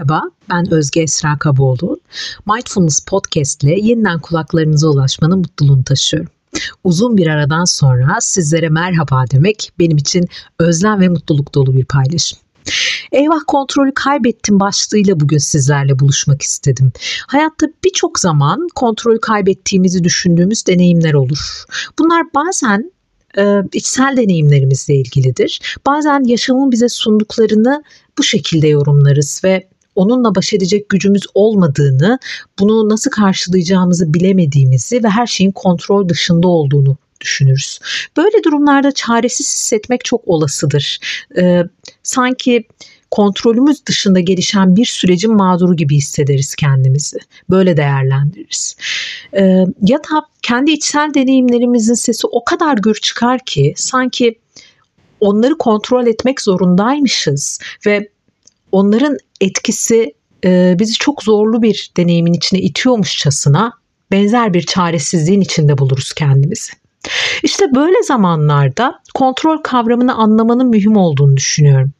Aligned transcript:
Merhaba, 0.00 0.22
ben 0.50 0.72
Özge 0.72 1.00
Esra 1.00 1.38
Kaboğlu. 1.38 2.00
Mindfulness 2.46 3.00
Podcast 3.00 3.64
ile 3.64 3.80
yeniden 3.80 4.20
kulaklarınıza 4.20 4.88
ulaşmanın 4.88 5.38
mutluluğunu 5.38 5.84
taşıyorum. 5.84 6.30
Uzun 6.84 7.16
bir 7.16 7.26
aradan 7.26 7.64
sonra 7.64 8.16
sizlere 8.20 8.68
merhaba 8.68 9.24
demek 9.30 9.72
benim 9.78 9.96
için 9.96 10.24
özlem 10.58 11.00
ve 11.00 11.08
mutluluk 11.08 11.54
dolu 11.54 11.76
bir 11.76 11.84
paylaşım. 11.84 12.38
Eyvah 13.12 13.40
kontrolü 13.46 13.94
kaybettim 13.94 14.60
başlığıyla 14.60 15.20
bugün 15.20 15.38
sizlerle 15.38 15.98
buluşmak 15.98 16.42
istedim. 16.42 16.92
Hayatta 17.26 17.66
birçok 17.84 18.18
zaman 18.18 18.66
kontrolü 18.74 19.20
kaybettiğimizi 19.20 20.04
düşündüğümüz 20.04 20.66
deneyimler 20.66 21.14
olur. 21.14 21.64
Bunlar 21.98 22.22
bazen 22.34 22.92
e, 23.38 23.56
içsel 23.72 24.16
deneyimlerimizle 24.16 24.94
ilgilidir. 24.94 25.78
Bazen 25.86 26.24
yaşamın 26.24 26.72
bize 26.72 26.88
sunduklarını 26.88 27.82
bu 28.18 28.22
şekilde 28.22 28.68
yorumlarız 28.68 29.40
ve 29.44 29.69
onunla 29.94 30.34
baş 30.34 30.52
edecek 30.52 30.88
gücümüz 30.88 31.22
olmadığını, 31.34 32.18
bunu 32.58 32.88
nasıl 32.88 33.10
karşılayacağımızı 33.10 34.14
bilemediğimizi 34.14 35.04
ve 35.04 35.08
her 35.08 35.26
şeyin 35.26 35.52
kontrol 35.52 36.08
dışında 36.08 36.48
olduğunu 36.48 36.96
düşünürüz. 37.20 37.78
Böyle 38.16 38.44
durumlarda 38.44 38.92
çaresiz 38.92 39.46
hissetmek 39.46 40.04
çok 40.04 40.28
olasıdır. 40.28 40.98
Ee, 41.38 41.62
sanki 42.02 42.64
kontrolümüz 43.10 43.86
dışında 43.86 44.20
gelişen 44.20 44.76
bir 44.76 44.84
sürecin 44.84 45.34
mağduru 45.34 45.76
gibi 45.76 45.96
hissederiz 45.96 46.54
kendimizi. 46.54 47.18
Böyle 47.50 47.76
değerlendiririz. 47.76 48.76
Ee, 49.34 49.64
ya 49.82 49.98
da 49.98 50.26
kendi 50.42 50.70
içsel 50.70 51.14
deneyimlerimizin 51.14 51.94
sesi 51.94 52.26
o 52.26 52.44
kadar 52.44 52.76
gür 52.76 52.94
çıkar 52.94 53.40
ki 53.46 53.74
sanki 53.76 54.38
onları 55.20 55.58
kontrol 55.58 56.06
etmek 56.06 56.40
zorundaymışız 56.40 57.58
ve 57.86 58.08
onların 58.72 59.16
etkisi 59.40 60.14
e, 60.44 60.76
bizi 60.78 60.92
çok 60.92 61.22
zorlu 61.22 61.62
bir 61.62 61.90
deneyimin 61.96 62.32
içine 62.32 62.60
itiyormuşçasına 62.60 63.72
benzer 64.12 64.54
bir 64.54 64.62
çaresizliğin 64.62 65.40
içinde 65.40 65.78
buluruz 65.78 66.12
kendimizi. 66.12 66.72
İşte 67.42 67.74
böyle 67.74 68.02
zamanlarda 68.02 69.00
kontrol 69.14 69.58
kavramını 69.58 70.14
anlamanın 70.14 70.66
mühim 70.66 70.96
olduğunu 70.96 71.36
düşünüyorum. 71.36 71.92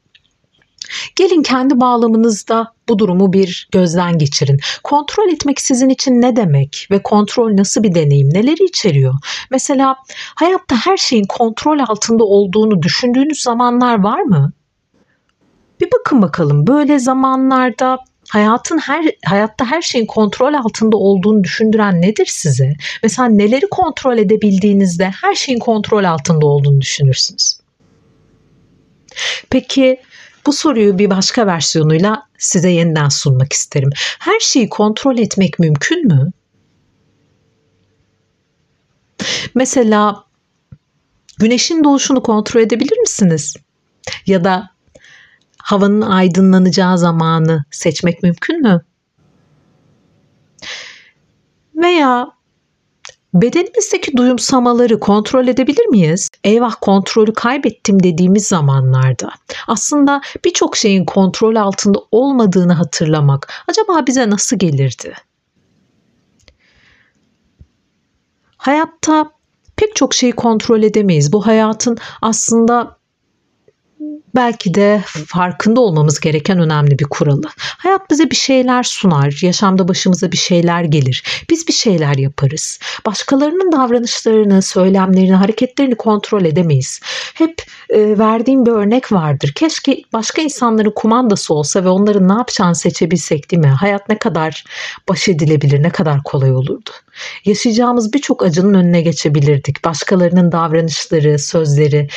Gelin 1.16 1.42
kendi 1.42 1.80
bağlamınızda 1.80 2.72
bu 2.88 2.98
durumu 2.98 3.32
bir 3.32 3.68
gözden 3.72 4.18
geçirin. 4.18 4.60
Kontrol 4.82 5.28
etmek 5.28 5.60
sizin 5.60 5.88
için 5.88 6.22
ne 6.22 6.36
demek 6.36 6.88
ve 6.90 7.02
kontrol 7.02 7.56
nasıl 7.56 7.82
bir 7.82 7.94
deneyim, 7.94 8.34
neleri 8.34 8.64
içeriyor? 8.64 9.14
Mesela 9.50 9.96
hayatta 10.34 10.76
her 10.76 10.96
şeyin 10.96 11.24
kontrol 11.24 11.78
altında 11.78 12.24
olduğunu 12.24 12.82
düşündüğünüz 12.82 13.40
zamanlar 13.40 14.02
var 14.02 14.20
mı? 14.20 14.52
Bir 15.80 15.88
bakın 15.92 16.22
bakalım 16.22 16.66
böyle 16.66 16.98
zamanlarda 16.98 17.98
hayatın 18.28 18.78
her 18.78 19.04
hayatta 19.24 19.66
her 19.66 19.82
şeyin 19.82 20.06
kontrol 20.06 20.54
altında 20.54 20.96
olduğunu 20.96 21.44
düşündüren 21.44 22.02
nedir 22.02 22.26
size? 22.26 22.76
Mesela 23.02 23.28
neleri 23.28 23.66
kontrol 23.70 24.18
edebildiğinizde 24.18 25.10
her 25.22 25.34
şeyin 25.34 25.58
kontrol 25.58 26.04
altında 26.04 26.46
olduğunu 26.46 26.80
düşünürsünüz. 26.80 27.58
Peki 29.50 30.00
bu 30.46 30.52
soruyu 30.52 30.98
bir 30.98 31.10
başka 31.10 31.46
versiyonuyla 31.46 32.22
size 32.38 32.70
yeniden 32.70 33.08
sunmak 33.08 33.52
isterim. 33.52 33.90
Her 34.18 34.40
şeyi 34.40 34.68
kontrol 34.68 35.18
etmek 35.18 35.58
mümkün 35.58 36.06
mü? 36.06 36.32
Mesela 39.54 40.24
güneşin 41.38 41.84
doğuşunu 41.84 42.22
kontrol 42.22 42.60
edebilir 42.60 42.98
misiniz? 42.98 43.56
Ya 44.26 44.44
da 44.44 44.70
havanın 45.70 46.00
aydınlanacağı 46.00 46.98
zamanı 46.98 47.64
seçmek 47.70 48.22
mümkün 48.22 48.62
mü? 48.62 48.80
Veya 51.74 52.28
bedenimizdeki 53.34 54.16
duyumsamaları 54.16 55.00
kontrol 55.00 55.48
edebilir 55.48 55.86
miyiz? 55.86 56.28
Eyvah 56.44 56.74
kontrolü 56.80 57.32
kaybettim 57.32 58.02
dediğimiz 58.02 58.46
zamanlarda 58.46 59.30
aslında 59.66 60.20
birçok 60.44 60.76
şeyin 60.76 61.04
kontrol 61.04 61.56
altında 61.56 61.98
olmadığını 62.10 62.72
hatırlamak 62.72 63.52
acaba 63.68 64.06
bize 64.06 64.30
nasıl 64.30 64.58
gelirdi? 64.58 65.14
Hayatta 68.56 69.30
pek 69.76 69.96
çok 69.96 70.14
şeyi 70.14 70.32
kontrol 70.32 70.82
edemeyiz. 70.82 71.32
Bu 71.32 71.46
hayatın 71.46 71.98
aslında 72.22 72.99
belki 74.34 74.74
de 74.74 75.02
farkında 75.26 75.80
olmamız 75.80 76.20
gereken 76.20 76.58
önemli 76.58 76.98
bir 76.98 77.04
kuralı. 77.04 77.48
Hayat 77.58 78.10
bize 78.10 78.30
bir 78.30 78.36
şeyler 78.36 78.82
sunar, 78.82 79.38
yaşamda 79.42 79.88
başımıza 79.88 80.32
bir 80.32 80.36
şeyler 80.36 80.84
gelir. 80.84 81.44
Biz 81.50 81.68
bir 81.68 81.72
şeyler 81.72 82.14
yaparız. 82.14 82.78
Başkalarının 83.06 83.72
davranışlarını, 83.72 84.62
söylemlerini, 84.62 85.34
hareketlerini 85.34 85.94
kontrol 85.94 86.44
edemeyiz. 86.44 87.00
Hep 87.34 87.62
e, 87.90 88.18
verdiğim 88.18 88.66
bir 88.66 88.70
örnek 88.70 89.12
vardır. 89.12 89.52
Keşke 89.54 90.02
başka 90.12 90.42
insanların 90.42 90.92
kumandası 90.96 91.54
olsa 91.54 91.84
ve 91.84 91.88
onların 91.88 92.28
ne 92.28 92.32
yapacağını 92.32 92.74
seçebilsek 92.74 93.50
değil 93.50 93.60
mi? 93.60 93.68
Hayat 93.68 94.08
ne 94.08 94.18
kadar 94.18 94.64
baş 95.08 95.28
edilebilir, 95.28 95.82
ne 95.82 95.90
kadar 95.90 96.22
kolay 96.22 96.52
olurdu. 96.52 96.90
Yaşayacağımız 97.44 98.12
birçok 98.12 98.42
acının 98.42 98.74
önüne 98.74 99.00
geçebilirdik. 99.00 99.84
Başkalarının 99.84 100.52
davranışları, 100.52 101.38
sözleri, 101.38 102.08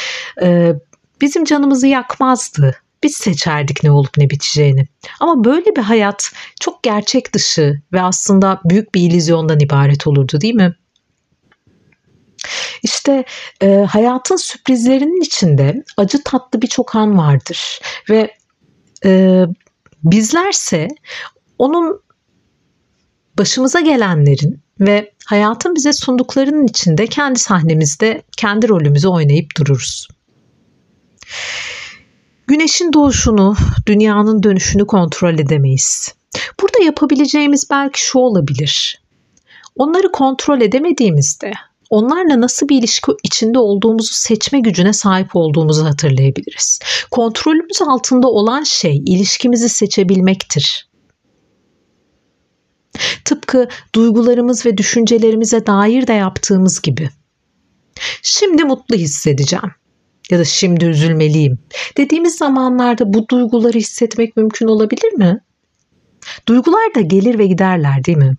e, 0.42 0.74
bizim 1.24 1.46
canımızı 1.46 1.88
yakmazdı. 1.88 2.76
Biz 3.04 3.16
seçerdik 3.16 3.84
ne 3.84 3.92
olup 3.92 4.18
ne 4.18 4.30
biteceğini. 4.30 4.88
Ama 5.20 5.44
böyle 5.44 5.76
bir 5.76 5.82
hayat 5.82 6.32
çok 6.60 6.84
gerçek 6.84 7.34
dışı 7.34 7.82
ve 7.94 8.02
aslında 8.02 8.62
büyük 8.66 8.96
bir 8.96 9.02
illüzyondan 9.02 9.60
ibaret 9.60 10.08
olurdu 10.08 10.42
değil 10.42 10.54
mi? 10.54 10.76
İşte 12.84 13.24
e, 13.62 13.68
hayatın 13.90 14.36
sürprizlerinin 14.36 15.22
içinde 15.22 15.84
acı 15.98 16.24
tatlı 16.24 16.62
birçok 16.62 16.96
an 16.96 17.18
vardır 17.18 17.80
ve 18.10 18.36
e, 19.06 19.44
bizlerse 20.04 20.88
onun 21.60 22.02
başımıza 23.38 23.80
gelenlerin 23.80 24.62
ve 24.80 25.14
hayatın 25.26 25.76
bize 25.76 25.94
sunduklarının 25.94 26.68
içinde 26.68 27.08
kendi 27.08 27.40
sahnemizde 27.40 28.24
kendi 28.38 28.70
rolümüzü 28.70 29.08
oynayıp 29.08 29.48
dururuz. 29.58 30.08
Güneşin 32.48 32.94
doğuşunu, 32.94 33.56
dünyanın 33.86 34.44
dönüşünü 34.44 34.88
kontrol 34.88 35.34
edemeyiz. 35.34 36.14
Burada 36.62 36.84
yapabileceğimiz 36.84 37.70
belki 37.70 38.02
şu 38.02 38.20
olabilir. 38.20 39.02
Onları 39.76 40.12
kontrol 40.12 40.62
edemediğimizde 40.62 41.54
onlarla 41.90 42.42
nasıl 42.42 42.70
bir 42.70 42.80
ilişki 42.80 43.12
içinde 43.24 43.60
olduğumuzu 43.60 44.14
seçme 44.14 44.60
gücüne 44.60 44.94
sahip 44.94 45.36
olduğumuzu 45.36 45.86
hatırlayabiliriz. 45.86 46.80
Kontrolümüz 47.12 47.82
altında 47.82 48.28
olan 48.28 48.64
şey 48.64 48.98
ilişkimizi 48.98 49.70
seçebilmektir. 49.70 50.90
Tıpkı 53.26 53.68
duygularımız 53.96 54.66
ve 54.66 54.78
düşüncelerimize 54.78 55.66
dair 55.66 56.08
de 56.08 56.14
yaptığımız 56.14 56.82
gibi. 56.82 57.10
Şimdi 58.22 58.64
mutlu 58.64 58.96
hissedeceğim 58.96 59.72
ya 60.30 60.40
da 60.40 60.46
şimdi 60.46 60.86
üzülmeliyim 60.86 61.60
dediğimiz 61.98 62.36
zamanlarda 62.36 63.14
bu 63.14 63.30
duyguları 63.30 63.78
hissetmek 63.78 64.38
mümkün 64.38 64.68
olabilir 64.68 65.14
mi? 65.14 65.40
Duygular 66.48 66.96
da 66.96 67.02
gelir 67.02 67.40
ve 67.40 67.48
giderler 67.48 68.06
değil 68.06 68.18
mi? 68.18 68.36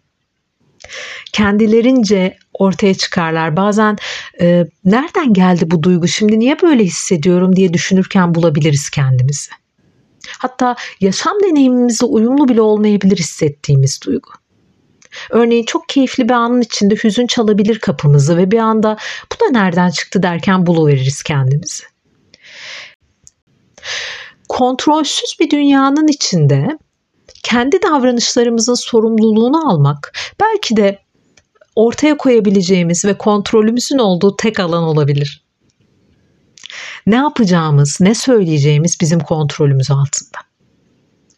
Kendilerince 1.33 2.37
ortaya 2.55 2.95
çıkarlar. 2.95 3.57
Bazen 3.57 3.97
e, 4.41 4.65
nereden 4.85 5.33
geldi 5.33 5.71
bu 5.71 5.83
duygu 5.83 6.09
şimdi 6.09 6.39
niye 6.39 6.63
böyle 6.63 6.85
hissediyorum 6.85 7.57
diye 7.57 7.73
düşünürken 7.73 8.35
bulabiliriz 8.35 8.91
kendimizi. 8.91 9.51
Hatta 10.39 10.77
yaşam 11.01 11.33
deneyimimizle 11.45 12.07
uyumlu 12.07 12.49
bile 12.49 12.61
olmayabilir 12.61 13.17
hissettiğimiz 13.17 14.01
duygu. 14.07 14.31
Örneğin 15.31 15.65
çok 15.65 15.89
keyifli 15.89 16.29
bir 16.29 16.35
anın 16.35 16.61
içinde 16.61 16.95
hüzün 16.95 17.27
çalabilir 17.27 17.79
kapımızı 17.79 18.37
ve 18.37 18.51
bir 18.51 18.59
anda 18.59 18.97
bu 19.33 19.47
da 19.47 19.59
nereden 19.59 19.91
çıktı 19.91 20.23
derken 20.23 20.67
buluveririz 20.67 21.23
kendimizi. 21.23 21.85
Kontrolsüz 24.49 25.37
bir 25.41 25.51
dünyanın 25.51 26.09
içinde 26.09 26.79
kendi 27.43 27.83
davranışlarımızın 27.83 28.75
sorumluluğunu 28.75 29.71
almak 29.71 30.13
belki 30.41 30.77
de 30.77 30.99
ortaya 31.77 32.17
koyabileceğimiz 32.17 33.05
ve 33.05 33.19
kontrolümüzün 33.19 33.99
olduğu 33.99 34.37
tek 34.37 34.61
alan 34.61 34.83
olabilir. 34.83 35.45
Ne 37.07 37.17
yapacağımız, 37.17 37.99
ne 38.01 38.15
söyleyeceğimiz 38.15 39.01
bizim 39.01 39.21
kontrolümüz 39.21 39.91
altında. 39.91 40.39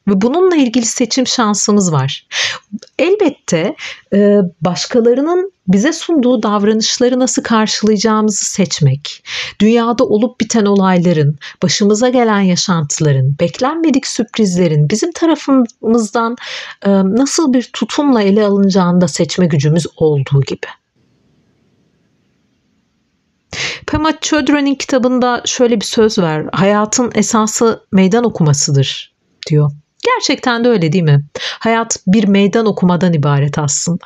Ve 0.08 0.20
bununla 0.20 0.56
ilgili 0.56 0.86
seçim 0.86 1.26
şansımız 1.26 1.92
var. 1.92 2.26
elbette 2.98 3.76
e, 4.12 4.40
başkalarının 4.60 5.52
bize 5.68 5.92
sunduğu 5.92 6.42
davranışları 6.42 7.18
nasıl 7.18 7.42
karşılayacağımızı 7.42 8.44
seçmek, 8.44 9.24
dünyada 9.60 10.04
olup 10.04 10.40
biten 10.40 10.66
olayların, 10.66 11.38
başımıza 11.62 12.08
gelen 12.08 12.40
yaşantıların, 12.40 13.38
beklenmedik 13.40 14.06
sürprizlerin 14.06 14.90
bizim 14.90 15.12
tarafımızdan 15.12 16.36
e, 16.82 16.90
nasıl 16.90 17.52
bir 17.52 17.70
tutumla 17.72 18.22
ele 18.22 18.44
alınacağını 18.44 19.00
da 19.00 19.08
seçme 19.08 19.46
gücümüz 19.46 19.86
olduğu 19.96 20.40
gibi. 20.40 20.66
Pema 23.86 24.12
Chodron'un 24.20 24.74
kitabında 24.74 25.42
şöyle 25.44 25.80
bir 25.80 25.84
söz 25.84 26.18
var. 26.18 26.46
Hayatın 26.52 27.12
esası 27.14 27.86
meydan 27.92 28.24
okumasıdır 28.24 29.14
diyor. 29.50 29.70
Gerçekten 30.04 30.64
de 30.64 30.68
öyle 30.68 30.92
değil 30.92 31.04
mi? 31.04 31.24
Hayat 31.38 31.96
bir 32.06 32.28
meydan 32.28 32.66
okumadan 32.66 33.12
ibaret 33.12 33.58
aslında. 33.58 34.04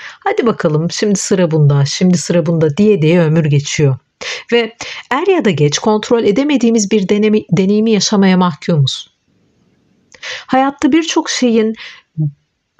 Hadi 0.00 0.46
bakalım 0.46 0.90
şimdi 0.90 1.18
sıra 1.18 1.50
bunda, 1.50 1.84
şimdi 1.84 2.18
sıra 2.18 2.46
bunda 2.46 2.76
diye 2.76 3.02
diye 3.02 3.20
ömür 3.20 3.44
geçiyor. 3.44 3.98
Ve 4.52 4.76
er 5.10 5.26
ya 5.26 5.44
da 5.44 5.50
geç 5.50 5.78
kontrol 5.78 6.24
edemediğimiz 6.24 6.90
bir 6.90 7.08
denemi, 7.08 7.42
deneyimi 7.52 7.90
yaşamaya 7.90 8.36
mahkumuz. 8.36 9.10
Hayatta 10.46 10.92
birçok 10.92 11.30
şeyin 11.30 11.74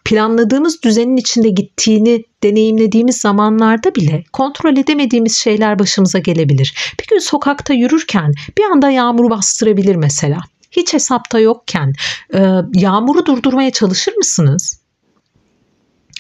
planladığımız 0.05 0.82
düzenin 0.82 1.17
içinde 1.17 1.49
gittiğini 1.49 2.25
deneyimlediğimiz 2.43 3.17
zamanlarda 3.17 3.94
bile 3.94 4.25
kontrol 4.32 4.77
edemediğimiz 4.77 5.37
şeyler 5.37 5.79
başımıza 5.79 6.19
gelebilir. 6.19 6.94
Bir 7.00 7.06
gün 7.06 7.19
sokakta 7.19 7.75
yürürken 7.75 8.32
bir 8.59 8.65
anda 8.65 8.91
yağmur 8.91 9.31
bastırabilir 9.31 9.97
mesela. 9.97 10.41
Hiç 10.70 10.93
hesapta 10.93 11.38
yokken 11.38 11.93
e, 12.34 12.55
yağmuru 12.75 13.26
durdurmaya 13.26 13.70
çalışır 13.70 14.14
mısınız? 14.17 14.81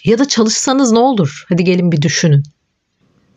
Ya 0.04 0.18
da 0.18 0.28
çalışsanız 0.28 0.92
ne 0.92 0.98
olur? 0.98 1.44
Hadi 1.48 1.64
gelin 1.64 1.92
bir 1.92 2.02
düşünün. 2.02 2.42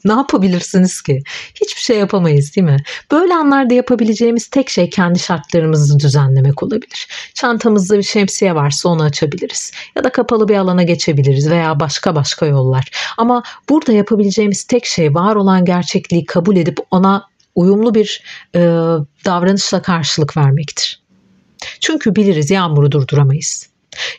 Ne 0.06 0.13
yapabilirsiniz 0.13 1.01
ki? 1.01 1.24
Hiçbir 1.56 1.81
şey 1.81 1.98
yapamayız 1.98 2.56
değil 2.56 2.65
mi? 2.68 2.77
Böyle 3.12 3.33
anlarda 3.33 3.74
yapabileceğimiz 3.74 4.48
tek 4.48 4.69
şey 4.69 4.89
kendi 4.89 5.19
şartlarımızı 5.19 6.00
düzenlemek 6.00 6.63
olabilir. 6.63 7.07
Çantamızda 7.33 7.98
bir 7.98 8.04
şemsiye 8.04 8.56
varsa 8.56 8.89
onu 8.89 9.04
açabiliriz. 9.04 9.71
Ya 9.95 10.04
da 10.04 10.10
kapalı 10.12 10.48
bir 10.48 10.56
alana 10.56 10.83
geçebiliriz 10.83 11.50
veya 11.50 11.80
başka 11.80 12.15
başka 12.15 12.45
yollar. 12.45 12.92
Ama 13.18 13.44
burada 13.69 13.94
yapabileceğimiz 13.94 14.63
tek 14.63 14.86
şey 14.86 15.13
var 15.13 15.36
olan 15.36 15.65
gerçekliği 15.65 16.25
kabul 16.25 16.56
edip 16.56 16.77
ona 16.92 17.27
uyumlu 17.56 17.95
bir 17.95 18.24
e, 18.56 18.60
davranışla 19.25 19.81
karşılık 19.81 20.38
vermektir. 20.38 21.02
Çünkü 21.80 22.15
biliriz 22.15 22.51
yağmuru 22.51 22.92
durduramayız. 22.92 23.69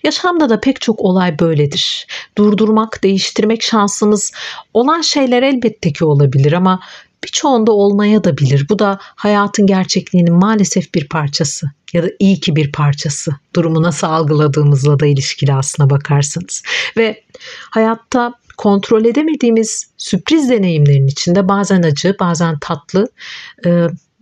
Yaşamda 0.04 0.48
da 0.48 0.60
pek 0.60 0.80
çok 0.80 1.00
olay 1.00 1.38
böyledir. 1.38 2.06
Durdurmak, 2.38 3.02
değiştirmek 3.02 3.62
şansımız 3.62 4.32
olan 4.74 5.00
şeyler 5.00 5.42
elbette 5.42 5.92
ki 5.92 6.04
olabilir 6.04 6.52
ama 6.52 6.80
birçoğunda 7.24 7.72
olmaya 7.72 8.24
da 8.24 8.38
bilir. 8.38 8.66
Bu 8.68 8.78
da 8.78 8.98
hayatın 9.00 9.66
gerçekliğinin 9.66 10.34
maalesef 10.34 10.94
bir 10.94 11.08
parçası 11.08 11.70
ya 11.92 12.02
da 12.02 12.08
iyi 12.18 12.40
ki 12.40 12.56
bir 12.56 12.72
parçası. 12.72 13.32
Durumu 13.54 13.82
nasıl 13.82 14.06
algıladığımızla 14.06 15.00
da 15.00 15.06
ilişkili 15.06 15.54
aslına 15.54 15.90
bakarsanız. 15.90 16.62
Ve 16.96 17.22
hayatta 17.70 18.34
kontrol 18.56 19.04
edemediğimiz 19.04 19.90
sürpriz 19.96 20.50
deneyimlerin 20.50 21.06
içinde 21.06 21.48
bazen 21.48 21.82
acı, 21.82 22.16
bazen 22.20 22.58
tatlı, 22.58 23.08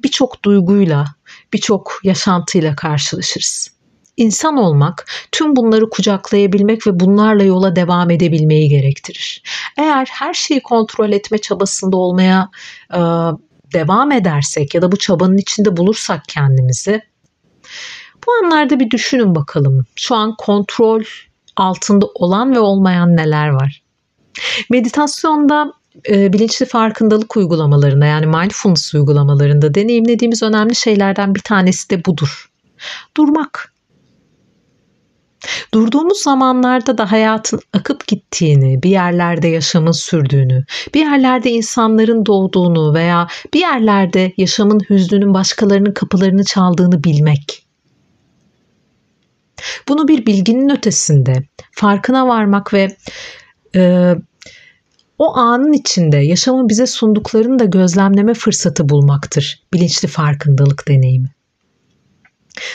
birçok 0.05 0.45
duyguyla, 0.45 1.05
birçok 1.53 2.01
yaşantıyla 2.05 2.77
karşılaşırız. 2.77 3.73
İnsan 4.17 4.57
olmak 4.57 5.07
tüm 5.33 5.57
bunları 5.57 5.91
kucaklayabilmek 5.91 6.87
ve 6.87 7.01
bunlarla 7.01 7.43
yola 7.45 7.77
devam 7.77 8.11
edebilmeyi 8.11 8.69
gerektirir. 8.69 9.43
Eğer 9.79 10.09
her 10.11 10.35
şeyi 10.35 10.63
kontrol 10.63 11.13
etme 11.13 11.39
çabasında 11.39 11.97
olmaya 11.97 12.51
e, 12.95 13.01
devam 13.73 14.13
edersek 14.13 14.75
ya 14.75 14.83
da 14.83 14.93
bu 14.93 14.97
çabanın 14.97 15.39
içinde 15.39 15.77
bulursak 15.77 16.23
kendimizi 16.29 17.03
bu 18.27 18.33
anlarda 18.33 18.81
bir 18.81 18.91
düşünün 18.91 19.35
bakalım. 19.35 19.87
Şu 19.97 20.15
an 20.15 20.35
kontrol 20.39 21.03
altında 21.57 22.07
olan 22.15 22.55
ve 22.55 22.59
olmayan 22.59 23.17
neler 23.17 23.49
var? 23.49 23.83
Meditasyonda 24.71 25.73
e, 26.09 26.33
bilinçli 26.33 26.67
farkındalık 26.67 27.37
uygulamalarında 27.37 28.07
yani 28.07 28.27
mindfulness 28.27 28.95
uygulamalarında 28.95 29.75
deneyimlediğimiz 29.75 30.43
önemli 30.43 30.75
şeylerden 30.75 31.35
bir 31.35 31.41
tanesi 31.41 31.91
de 31.91 32.05
budur. 32.05 32.51
Durmak. 33.17 33.73
Durduğumuz 35.75 36.19
zamanlarda 36.23 36.99
da 36.99 37.13
hayatın 37.13 37.61
akıp 37.73 38.07
gittiğini, 38.07 38.83
bir 38.83 38.91
yerlerde 38.91 39.49
yaşamın 39.49 39.93
sürdüğünü, 39.93 40.65
bir 40.95 41.01
yerlerde 41.01 41.51
insanların 41.51 42.27
doğduğunu 42.27 42.95
veya 42.95 43.27
bir 43.55 43.61
yerlerde 43.61 44.33
yaşamın 44.37 44.81
hüznünün 44.91 45.35
başkalarının 45.35 45.93
kapılarını 45.93 46.45
çaldığını 46.45 47.05
bilmek. 47.05 47.67
Bunu 49.89 50.09
bir 50.09 50.27
bilginin 50.27 50.69
ötesinde 50.69 51.43
farkına 51.73 52.29
varmak 52.29 52.75
ve 52.75 52.97
e, 53.75 54.15
o 55.23 55.37
anın 55.37 55.73
içinde 55.73 56.17
yaşamın 56.17 56.69
bize 56.69 56.87
sunduklarını 56.87 57.59
da 57.59 57.65
gözlemleme 57.65 58.35
fırsatı 58.35 58.89
bulmaktır 58.89 59.63
bilinçli 59.73 60.09
farkındalık 60.09 60.89
deneyimi. 60.89 61.31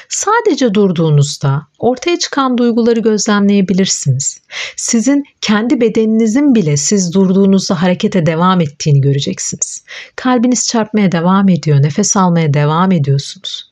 Sadece 0.10 0.74
durduğunuzda 0.74 1.68
ortaya 1.80 2.20
çıkan 2.20 2.58
duyguları 2.58 3.00
gözlemleyebilirsiniz. 3.00 4.42
Sizin 4.76 5.24
kendi 5.42 5.82
bedeninizin 5.82 6.56
bile 6.56 6.78
siz 6.78 7.14
durduğunuzda 7.14 7.82
harekete 7.82 8.26
devam 8.26 8.62
ettiğini 8.62 9.02
göreceksiniz. 9.02 9.84
Kalbiniz 10.16 10.68
çarpmaya 10.68 11.12
devam 11.12 11.50
ediyor, 11.50 11.82
nefes 11.82 12.18
almaya 12.18 12.54
devam 12.54 12.92
ediyorsunuz. 12.92 13.72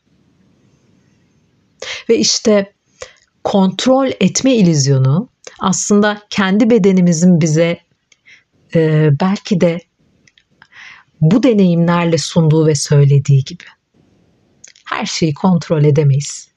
Ve 2.10 2.18
işte 2.18 2.74
kontrol 3.44 4.08
etme 4.20 4.56
ilizyonu 4.56 5.30
aslında 5.60 6.22
kendi 6.30 6.70
bedenimizin 6.70 7.42
bize 7.42 7.85
e, 8.76 9.10
belki 9.22 9.62
de 9.62 9.80
bu 11.22 11.44
deneyimlerle 11.44 12.18
sunduğu 12.18 12.68
ve 12.68 12.76
söylediği 12.76 13.44
gibi 13.44 13.64
her 14.86 15.06
şeyi 15.06 15.34
kontrol 15.34 15.84
edemeyiz. 15.84 16.48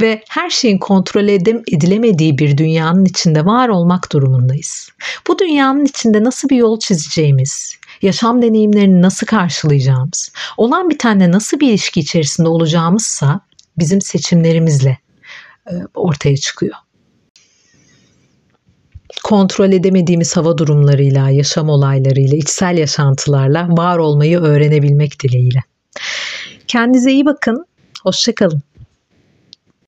Ve 0.00 0.22
her 0.28 0.50
şeyin 0.50 0.78
kontrol 0.78 1.28
edilemediği 1.72 2.38
bir 2.38 2.58
dünyanın 2.58 3.04
içinde 3.04 3.44
var 3.44 3.68
olmak 3.68 4.12
durumundayız. 4.12 4.88
Bu 5.28 5.38
dünyanın 5.38 5.84
içinde 5.84 6.24
nasıl 6.24 6.48
bir 6.48 6.56
yol 6.56 6.78
çizeceğimiz, 6.78 7.74
yaşam 8.02 8.42
deneyimlerini 8.42 9.02
nasıl 9.02 9.26
karşılayacağımız, 9.26 10.32
olan 10.56 10.90
bitenle 10.90 11.30
nasıl 11.30 11.60
bir 11.60 11.68
ilişki 11.68 12.00
içerisinde 12.00 12.48
olacağımızsa 12.48 13.40
bizim 13.78 14.00
seçimlerimizle 14.00 14.98
e, 15.70 15.72
ortaya 15.94 16.36
çıkıyor 16.36 16.76
kontrol 19.24 19.72
edemediğimiz 19.72 20.36
hava 20.36 20.58
durumlarıyla, 20.58 21.30
yaşam 21.30 21.68
olaylarıyla, 21.68 22.36
içsel 22.36 22.78
yaşantılarla 22.78 23.68
var 23.68 23.98
olmayı 23.98 24.38
öğrenebilmek 24.40 25.22
dileğiyle. 25.22 25.62
Kendinize 26.66 27.12
iyi 27.12 27.24
bakın. 27.24 27.66
Hoşçakalın. 28.02 28.62